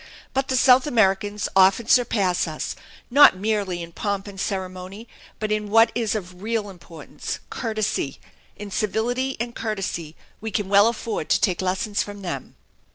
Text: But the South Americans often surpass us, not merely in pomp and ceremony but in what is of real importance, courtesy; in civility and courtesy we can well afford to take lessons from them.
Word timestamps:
But 0.33 0.47
the 0.47 0.57
South 0.57 0.87
Americans 0.87 1.47
often 1.55 1.85
surpass 1.87 2.47
us, 2.47 2.75
not 3.11 3.37
merely 3.37 3.83
in 3.83 3.91
pomp 3.91 4.25
and 4.25 4.39
ceremony 4.41 5.07
but 5.37 5.51
in 5.51 5.69
what 5.69 5.91
is 5.93 6.15
of 6.15 6.41
real 6.41 6.71
importance, 6.71 7.37
courtesy; 7.51 8.19
in 8.55 8.71
civility 8.71 9.37
and 9.39 9.53
courtesy 9.53 10.15
we 10.39 10.49
can 10.49 10.69
well 10.69 10.87
afford 10.87 11.29
to 11.29 11.39
take 11.39 11.61
lessons 11.61 12.01
from 12.01 12.23
them. 12.23 12.55